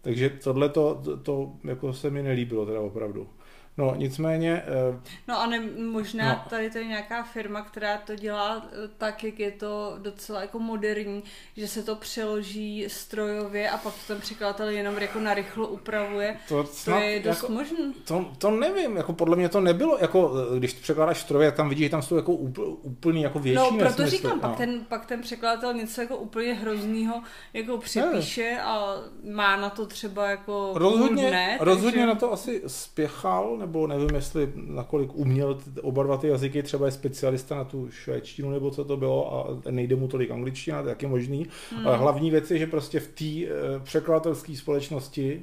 Takže 0.00 0.30
tohle 0.30 0.68
to, 0.68 1.02
to 1.22 1.52
jako 1.64 1.92
se 1.92 2.10
mi 2.10 2.22
nelíbilo 2.22 2.66
teda 2.66 2.80
opravdu. 2.80 3.28
No, 3.76 3.94
nicméně... 3.96 4.62
Uh, 4.90 5.00
no 5.28 5.40
a 5.40 5.46
ne, 5.46 5.60
možná 5.92 6.28
no. 6.28 6.50
tady 6.50 6.70
to 6.70 6.78
je 6.78 6.84
nějaká 6.84 7.22
firma, 7.22 7.62
která 7.62 7.98
to 7.98 8.16
dělá 8.16 8.66
eh, 8.66 8.88
tak, 8.98 9.24
jak 9.24 9.40
je 9.40 9.50
to 9.50 9.94
docela 9.98 10.40
jako 10.40 10.58
moderní, 10.58 11.22
že 11.56 11.68
se 11.68 11.82
to 11.82 11.96
přeloží 11.96 12.84
strojově 12.88 13.70
a 13.70 13.78
pak 13.78 13.94
to 13.94 14.00
ten 14.06 14.20
překladatel 14.20 14.68
jenom 14.68 14.98
jako 14.98 15.20
narychlo 15.20 15.68
upravuje. 15.68 16.36
To, 16.48 16.64
snad, 16.64 16.98
to 16.98 17.04
je 17.04 17.20
dost 17.20 17.42
jako, 17.42 17.52
možné. 17.52 17.78
To, 18.04 18.30
to 18.38 18.50
nevím, 18.50 18.96
jako 18.96 19.12
podle 19.12 19.36
mě 19.36 19.48
to 19.48 19.60
nebylo, 19.60 19.98
jako 20.00 20.32
eh, 20.54 20.58
když 20.58 20.72
překládáš 20.72 21.20
strojově, 21.20 21.50
tak 21.50 21.56
tam 21.56 21.68
vidíš, 21.68 21.84
že 21.84 21.90
tam 21.90 22.02
jsou 22.02 22.16
jako 22.16 22.32
úplný 22.32 23.22
jako 23.22 23.38
větší 23.38 23.56
No, 23.56 23.78
proto 23.78 24.02
nesmysl, 24.02 24.10
říkám, 24.10 24.36
no. 24.42 24.48
pak, 24.48 24.56
ten, 24.56 24.84
pak 24.88 25.06
ten 25.06 25.20
překladatel 25.20 25.74
něco 25.74 26.00
jako 26.00 26.16
úplně 26.16 26.54
hroznýho 26.54 27.22
jako 27.52 27.78
připíše 27.78 28.50
ne. 28.50 28.62
a 28.62 28.96
má 29.32 29.56
na 29.56 29.70
to 29.70 29.86
třeba 29.86 30.30
jako 30.30 30.70
rozhodně, 30.74 31.28
dne, 31.28 31.58
rozhodně 31.60 31.90
takže... 31.90 32.06
na 32.06 32.14
to 32.14 32.32
asi 32.32 32.62
spěchal, 32.66 33.61
nebo 33.62 33.86
nevím, 33.86 34.14
jestli 34.14 34.52
nakolik 34.54 35.14
uměl 35.14 35.58
oba 35.82 36.02
dva 36.02 36.16
ty 36.16 36.28
jazyky, 36.28 36.62
třeba 36.62 36.86
je 36.86 36.92
specialista 36.92 37.56
na 37.56 37.64
tu 37.64 37.90
švédštinu 37.90 38.50
nebo 38.50 38.70
co 38.70 38.84
to 38.84 38.96
bylo 38.96 39.34
a 39.34 39.70
nejde 39.70 39.96
mu 39.96 40.08
tolik 40.08 40.30
angličtina, 40.30 40.82
tak 40.82 41.02
je 41.02 41.08
možný. 41.08 41.46
Hmm. 41.70 41.86
Ale 41.86 41.96
hlavní 41.96 42.30
věc 42.30 42.50
je, 42.50 42.58
že 42.58 42.66
prostě 42.66 43.00
v 43.00 43.08
té 43.08 43.24
eh, 43.24 43.80
překladatelské 43.84 44.56
společnosti 44.56 45.42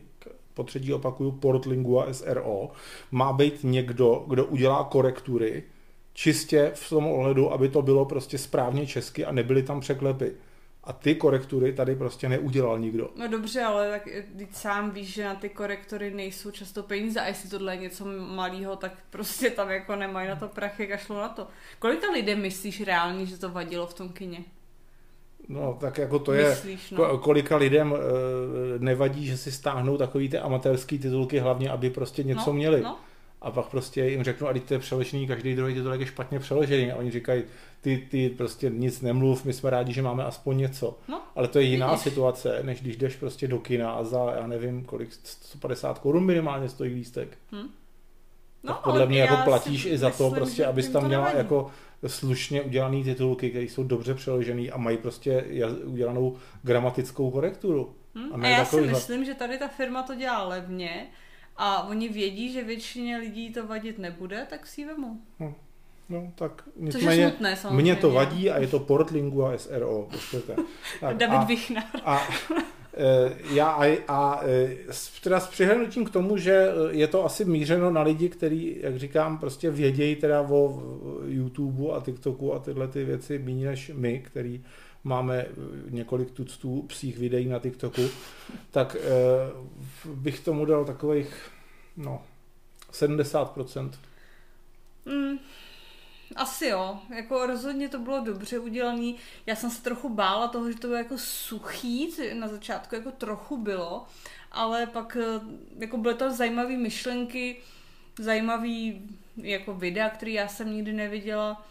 po 0.53 0.63
třetí 0.63 0.93
opakuju, 0.93 1.31
Portlingua 1.31 2.13
SRO, 2.13 2.69
má 3.11 3.33
být 3.33 3.59
někdo, 3.63 4.25
kdo 4.27 4.45
udělá 4.45 4.83
korektury, 4.83 5.63
čistě 6.13 6.71
v 6.75 6.89
tom 6.89 7.07
ohledu, 7.07 7.53
aby 7.53 7.69
to 7.69 7.81
bylo 7.81 8.05
prostě 8.05 8.37
správně 8.37 8.87
česky 8.87 9.25
a 9.25 9.31
nebyly 9.31 9.63
tam 9.63 9.79
překlepy. 9.79 10.31
A 10.89 10.93
ty 10.93 11.15
korektury 11.15 11.73
tady 11.73 11.95
prostě 11.95 12.29
neudělal 12.29 12.79
nikdo. 12.79 13.09
No 13.15 13.27
dobře, 13.27 13.61
ale 13.61 13.89
tak 13.89 14.07
teď 14.37 14.53
sám 14.53 14.91
víš, 14.91 15.13
že 15.13 15.25
na 15.25 15.35
ty 15.35 15.49
korektory 15.49 16.11
nejsou 16.11 16.51
často 16.51 16.83
peníze 16.83 17.19
a 17.19 17.27
jestli 17.27 17.49
tohle 17.49 17.73
je 17.73 17.81
něco 17.81 18.05
malého, 18.19 18.75
tak 18.75 18.91
prostě 19.09 19.49
tam 19.49 19.69
jako 19.69 19.95
nemají 19.95 20.29
na 20.29 20.35
to 20.35 20.47
prachy, 20.47 20.87
kašlo 20.87 21.21
na 21.21 21.29
to. 21.29 21.47
Kolika 21.79 22.11
lidem 22.11 22.41
myslíš 22.41 22.81
reálně, 22.81 23.25
že 23.25 23.37
to 23.37 23.49
vadilo 23.49 23.87
v 23.87 23.93
tom 23.93 24.09
kině? 24.09 24.43
No, 25.47 25.77
tak 25.79 25.97
jako 25.97 26.19
to 26.19 26.31
Myslíš, 26.31 26.91
je, 26.91 26.97
no. 26.97 27.17
kolika 27.17 27.57
lidem 27.57 27.95
e, 27.95 28.79
nevadí, 28.79 29.25
že 29.25 29.37
si 29.37 29.51
stáhnou 29.51 29.97
takový 29.97 30.29
ty 30.29 30.37
amatérský 30.37 30.99
titulky, 30.99 31.39
hlavně 31.39 31.69
aby 31.69 31.89
prostě 31.89 32.23
něco 32.23 32.47
no, 32.47 32.53
měli. 32.53 32.81
No 32.81 32.97
a 33.41 33.51
pak 33.51 33.65
prostě 33.65 34.05
jim 34.05 34.23
řeknu, 34.23 34.47
a 34.47 34.53
teď 34.53 34.63
to 34.63 34.73
je 34.73 34.79
přeložený, 34.79 35.27
každý 35.27 35.55
druhý 35.55 35.73
titulek 35.73 35.99
je 35.99 36.05
špatně 36.05 36.39
přeložený 36.39 36.91
a 36.91 36.95
oni 36.95 37.11
říkají, 37.11 37.43
ty, 37.81 38.07
ty 38.11 38.29
prostě 38.29 38.69
nic 38.69 39.01
nemluv, 39.01 39.45
my 39.45 39.53
jsme 39.53 39.69
rádi, 39.69 39.93
že 39.93 40.01
máme 40.01 40.23
aspoň 40.23 40.57
něco. 40.57 40.97
No, 41.07 41.21
Ale 41.35 41.47
to 41.47 41.59
je 41.59 41.65
jiná 41.65 41.87
vidíš. 41.87 42.03
situace, 42.03 42.59
než 42.63 42.81
když 42.81 42.97
jdeš 42.97 43.15
prostě 43.15 43.47
do 43.47 43.59
kina 43.59 43.91
a 43.91 44.03
za, 44.03 44.33
já 44.39 44.47
nevím, 44.47 44.83
kolik, 44.83 45.13
150 45.23 45.99
korun 45.99 46.25
minimálně 46.25 46.69
stojí 46.69 46.93
lístek. 46.93 47.37
Hmm. 47.51 47.69
No, 48.63 48.73
tak 48.73 48.83
podle 48.83 49.05
mě 49.05 49.19
jako 49.19 49.37
platíš 49.43 49.85
i 49.85 49.97
za 49.97 50.09
to, 50.09 50.31
prostě, 50.31 50.65
abys 50.65 50.89
tam 50.89 51.05
měla 51.07 51.23
nevadí. 51.23 51.37
jako 51.37 51.71
slušně 52.07 52.61
udělaný 52.61 53.03
titulky, 53.03 53.49
které 53.49 53.65
jsou 53.65 53.83
dobře 53.83 54.13
přeložený 54.13 54.71
a 54.71 54.77
mají 54.77 54.97
prostě 54.97 55.45
udělanou 55.83 56.37
gramatickou 56.63 57.31
korekturu. 57.31 57.95
Hmm. 58.15 58.33
A, 58.33 58.47
a 58.47 58.49
já 58.49 58.65
si 58.65 58.81
myslím, 58.81 59.25
že 59.25 59.33
tady 59.33 59.57
ta 59.57 59.67
firma 59.67 60.03
to 60.03 60.15
dělá 60.15 60.47
levně, 60.47 61.07
a 61.61 61.87
oni 61.87 62.09
vědí, 62.09 62.51
že 62.51 62.63
většině 62.63 63.17
lidí 63.17 63.53
to 63.53 63.67
vadit 63.67 63.99
nebude, 63.99 64.47
tak 64.49 64.67
si 64.67 64.81
ji 64.81 64.87
vemou. 64.87 65.17
Hm. 65.39 65.53
No, 66.09 66.31
tak 66.35 66.63
nicméně 66.75 67.29
smutné, 67.29 67.57
mě 67.71 67.95
to 67.95 68.11
vadí 68.11 68.49
a 68.49 68.59
je 68.59 68.67
to 68.67 68.79
Portlingu 68.79 69.45
a 69.45 69.57
SRO. 69.57 70.07
Tak, 70.99 71.17
David 71.17 71.39
a, 71.39 71.43
Vichnar. 71.43 71.83
A, 72.05 72.27
e, 72.97 73.33
já 73.53 73.69
a, 73.69 73.97
a 74.07 74.41
e, 74.45 74.75
teda 75.23 75.39
s 75.39 75.47
přihlednutím 75.47 76.05
k 76.05 76.09
tomu, 76.09 76.37
že 76.37 76.67
je 76.89 77.07
to 77.07 77.25
asi 77.25 77.45
mířeno 77.45 77.91
na 77.91 78.01
lidi, 78.01 78.29
kteří, 78.29 78.77
jak 78.81 78.97
říkám, 78.97 79.37
prostě 79.37 79.71
vědějí 79.71 80.15
teda 80.15 80.41
o 80.41 80.83
YouTube 81.25 81.93
a 81.93 82.01
TikToku 82.01 82.53
a 82.53 82.59
tyhle 82.59 82.87
ty 82.87 83.03
věci 83.03 83.39
méně 83.39 83.67
než 83.67 83.91
my, 83.95 84.19
který 84.19 84.63
máme 85.03 85.45
několik 85.89 86.31
tuctů 86.31 86.81
psích 86.87 87.17
videí 87.17 87.45
na 87.47 87.59
TikToku, 87.59 88.01
tak 88.71 88.95
e, 88.95 88.99
bych 90.05 90.39
tomu 90.39 90.65
dal 90.65 90.85
takových, 90.85 91.51
no, 91.97 92.23
70%. 92.91 93.91
Mm, 95.05 95.39
asi 96.35 96.67
jo, 96.67 96.99
jako 97.15 97.45
rozhodně 97.45 97.89
to 97.89 97.99
bylo 97.99 98.19
dobře 98.19 98.59
udělané. 98.59 99.13
Já 99.45 99.55
jsem 99.55 99.69
se 99.69 99.83
trochu 99.83 100.09
bála 100.09 100.47
toho, 100.47 100.71
že 100.71 100.77
to 100.77 100.87
bylo 100.87 100.97
jako 100.97 101.17
suchý, 101.17 102.13
na 102.33 102.47
začátku 102.47 102.95
jako 102.95 103.11
trochu 103.11 103.57
bylo, 103.57 104.05
ale 104.51 104.85
pak 104.85 105.17
eh, 105.19 105.39
jako 105.77 105.97
byly 105.97 106.15
to 106.15 106.33
zajímavé 106.33 106.77
myšlenky, 106.77 107.57
zajímavý 108.19 109.01
jako 109.37 109.73
videa, 109.73 110.09
který 110.09 110.33
já 110.33 110.47
jsem 110.47 110.73
nikdy 110.73 110.93
neviděla. 110.93 111.65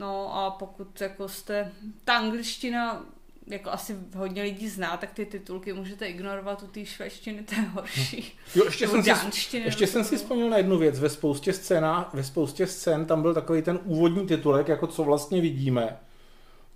No 0.00 0.36
a 0.36 0.50
pokud 0.50 1.00
jako 1.00 1.28
jste, 1.28 1.72
ta 2.04 2.14
angličtina 2.14 3.04
jako 3.46 3.70
asi 3.70 3.96
hodně 4.16 4.42
lidí 4.42 4.68
zná, 4.68 4.96
tak 4.96 5.12
ty 5.12 5.26
titulky 5.26 5.72
můžete 5.72 6.06
ignorovat 6.06 6.62
u 6.62 6.66
té 6.66 6.84
švédštiny, 6.84 7.42
to 7.42 7.54
je 7.54 7.60
horší. 7.60 8.32
Jo, 8.54 8.64
ještě 8.64 8.88
jsem, 8.88 9.02
si, 9.02 9.56
ještě 9.56 9.86
jsem 9.86 10.04
si 10.04 10.16
vzpomněl 10.16 10.50
na 10.50 10.56
jednu 10.56 10.78
věc. 10.78 11.00
Ve 11.00 11.08
spoustě, 11.08 11.52
scéna, 11.52 12.10
ve 12.14 12.24
spoustě 12.24 12.66
scén 12.66 13.06
tam 13.06 13.22
byl 13.22 13.34
takový 13.34 13.62
ten 13.62 13.78
úvodní 13.84 14.26
titulek, 14.26 14.68
jako 14.68 14.86
co 14.86 15.04
vlastně 15.04 15.40
vidíme. 15.40 15.96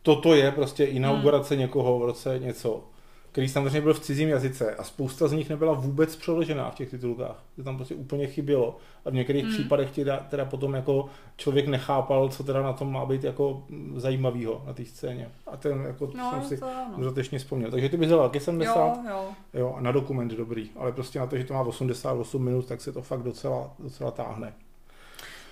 Toto 0.03 0.35
je 0.35 0.53
prostě 0.53 0.85
inaugurace 0.85 1.55
hmm. 1.55 1.61
někoho 1.61 1.99
v 1.99 2.05
roce 2.05 2.39
něco 2.39 2.85
který 3.35 3.49
samozřejmě 3.49 3.81
byl 3.81 3.95
v 3.95 4.01
cizím 4.01 4.29
jazyce 4.29 4.75
a 4.75 4.85
spousta 4.85 5.29
z 5.29 5.33
nich 5.33 5.51
nebyla 5.51 5.73
vůbec 5.73 6.17
přeložená 6.17 6.71
v 6.71 6.75
těch 6.75 6.91
titulkách. 6.91 7.43
To 7.57 7.63
tam 7.63 7.77
prostě 7.77 7.95
úplně 7.95 8.27
chybělo. 8.27 8.77
A 9.05 9.11
v 9.11 9.15
některých 9.15 9.45
mm. 9.45 9.51
případech 9.51 9.91
teda, 9.91 10.27
teda 10.31 10.45
potom 10.45 10.75
jako 10.75 11.09
člověk 11.37 11.67
nechápal, 11.67 12.29
co 12.29 12.45
teda 12.45 12.63
na 12.63 12.73
tom 12.73 12.93
má 12.93 13.07
být 13.07 13.25
jako 13.25 13.67
zajímavého 13.97 14.63
na 14.67 14.73
té 14.73 14.85
scéně. 14.85 15.29
A 15.47 15.57
ten 15.57 15.85
jako 15.87 16.11
no, 16.15 16.31
jsem 16.31 16.43
si 16.43 16.61
dostatečně 16.97 17.39
vzpomněl. 17.39 17.71
Takže 17.71 17.89
ty 17.89 17.97
bys 17.97 18.09
dala 18.09 18.33
70 18.39 18.77
jo, 18.77 19.03
jo. 19.09 19.29
jo, 19.55 19.75
a 19.79 19.81
na 19.81 19.93
dokument 19.93 20.29
dobrý, 20.29 20.71
ale 20.77 20.93
prostě 20.93 21.19
na 21.19 21.27
to, 21.27 21.37
že 21.37 21.45
to 21.45 21.55
má 21.55 21.61
88 21.61 22.45
minut, 22.45 22.67
tak 22.67 22.81
se 22.81 22.93
to 22.93 23.03
fakt 23.03 23.23
docela, 23.23 23.75
docela 23.79 24.11
táhne. 24.11 24.53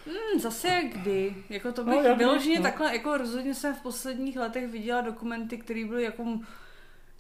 Hmm, 0.07 0.41
zase 0.41 0.83
kdy. 0.95 1.35
Jako 1.51 1.73
to 1.73 1.85
bych 1.85 2.05
no, 2.05 2.17
vyloženě 2.17 2.59
no. 2.59 2.63
takhle, 2.63 2.93
jako 2.93 3.17
rozhodně 3.17 3.55
jsem 3.55 3.75
v 3.75 3.83
posledních 3.83 4.37
letech 4.37 4.71
viděla 4.71 5.01
dokumenty, 5.01 5.59
které 5.59 5.85
byly 5.85 6.03
jako 6.03 6.25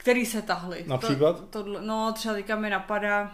který 0.02 0.26
se 0.26 0.42
tahly. 0.42 0.84
Například? 0.86 1.40
To, 1.50 1.64
to, 1.64 1.80
no, 1.80 2.12
třeba 2.12 2.34
teďka 2.34 2.56
mi 2.56 2.70
napadá 2.70 3.32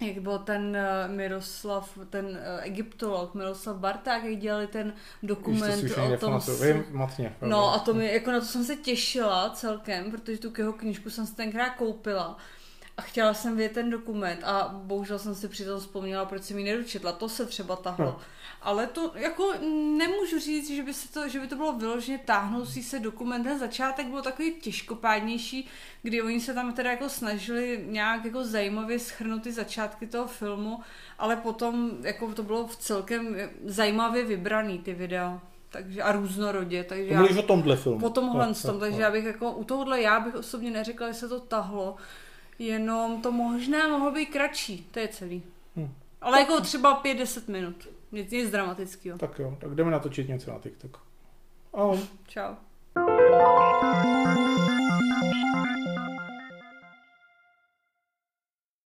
jak 0.00 0.18
byl 0.18 0.38
ten 0.38 0.76
eh, 0.76 1.08
Miroslav, 1.08 1.98
ten 2.10 2.38
eh, 2.42 2.60
egyptolog 2.62 3.34
Miroslav 3.34 3.76
Barták, 3.76 4.24
jak 4.24 4.38
dělali 4.38 4.66
ten 4.66 4.92
dokument 5.22 5.82
Víš, 5.82 5.92
o 5.92 6.16
tom... 6.16 6.40
Vím, 6.62 6.84
matně. 6.90 7.36
No 7.42 7.74
a 7.74 7.78
to 7.78 7.94
mi, 7.94 8.12
jako 8.12 8.30
na 8.30 8.40
to 8.40 8.46
jsem 8.46 8.64
se 8.64 8.76
těšila 8.76 9.50
celkem, 9.50 10.10
protože 10.10 10.38
tu 10.38 10.52
jeho 10.58 10.72
knižku 10.72 11.10
jsem 11.10 11.26
si 11.26 11.34
tenkrát 11.34 11.70
koupila 11.70 12.36
a 12.96 13.02
chtěla 13.02 13.34
jsem 13.34 13.56
vědět 13.56 13.74
ten 13.74 13.90
dokument 13.90 14.40
a 14.44 14.68
bohužel 14.72 15.18
jsem 15.18 15.34
si 15.34 15.48
přitom 15.48 15.80
vzpomněla, 15.80 16.24
proč 16.24 16.42
jsem 16.42 16.58
ji 16.58 16.64
nedočetla. 16.64 17.12
To 17.12 17.28
se 17.28 17.46
třeba 17.46 17.76
tahlo. 17.76 18.04
No. 18.06 18.20
Ale 18.62 18.86
to 18.86 19.12
jako 19.14 19.52
nemůžu 19.98 20.38
říct, 20.38 20.70
že 20.70 20.82
by, 20.82 20.94
se 20.94 21.12
to, 21.12 21.28
že 21.28 21.40
by 21.40 21.46
to 21.46 21.56
bylo 21.56 21.72
vyloženě 21.72 22.18
táhnoucí 22.18 22.82
se 22.82 22.98
dokument. 22.98 23.42
Ten 23.42 23.58
začátek 23.58 24.06
byl 24.06 24.22
takový 24.22 24.52
těžkopádnější, 24.54 25.68
kdy 26.02 26.22
oni 26.22 26.40
se 26.40 26.54
tam 26.54 26.72
teda 26.72 26.90
jako 26.90 27.08
snažili 27.08 27.84
nějak 27.86 28.24
jako 28.24 28.44
zajímavě 28.44 28.98
schrnout 28.98 29.42
ty 29.42 29.52
začátky 29.52 30.06
toho 30.06 30.26
filmu, 30.26 30.80
ale 31.18 31.36
potom 31.36 31.90
jako 32.02 32.34
to 32.34 32.42
bylo 32.42 32.66
v 32.66 32.76
celkem 32.76 33.36
zajímavě 33.64 34.24
vybraný 34.24 34.78
ty 34.78 34.94
videa 34.94 35.40
takže 35.70 36.02
a 36.02 36.12
různorodě. 36.12 36.84
Takže 36.84 37.08
to 37.08 37.14
já, 37.14 37.38
o 37.38 37.42
tomhle 37.42 37.76
filmu. 37.76 37.98
Po 37.98 38.10
tomhle 38.10 38.46
no, 38.46 38.54
tom, 38.54 38.74
no, 38.74 38.80
takže 38.80 38.98
no. 38.98 39.04
já 39.04 39.10
bych 39.10 39.24
jako 39.24 39.52
u 39.52 39.64
tohohle 39.64 40.00
já 40.00 40.20
bych 40.20 40.34
osobně 40.34 40.70
neřekla, 40.70 41.08
že 41.08 41.14
se 41.14 41.28
to 41.28 41.40
tahlo, 41.40 41.96
jenom 42.58 43.22
to 43.22 43.32
možná 43.32 43.88
mohlo 43.88 44.10
být 44.10 44.26
kratší, 44.26 44.86
to 44.90 44.98
je 44.98 45.08
celý. 45.08 45.42
Hm. 45.76 45.88
Ale 46.20 46.40
jako 46.40 46.60
třeba 46.60 47.02
5-10 47.02 47.42
minut. 47.48 47.88
Nic, 48.12 48.30
nic 48.30 48.50
dramatického. 48.50 49.18
Tak 49.18 49.38
jo, 49.38 49.56
tak 49.60 49.74
jdeme 49.74 49.90
natočit 49.90 50.28
něco 50.28 50.50
na 50.50 50.58
TikTok. 50.58 51.00
Ahoj. 51.72 51.98
Čau. 52.28 52.54